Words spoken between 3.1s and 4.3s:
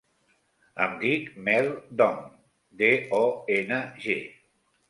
o, ena, ge.